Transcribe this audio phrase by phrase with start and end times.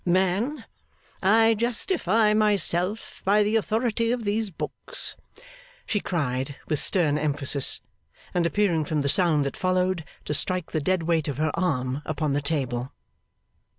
[0.03, 0.65] 'Man!
[1.21, 5.15] I justify myself by the authority of these Books,'
[5.85, 7.81] she cried, with stern emphasis,
[8.33, 12.01] and appearing from the sound that followed to strike the dead weight of her arm
[12.03, 12.91] upon the table.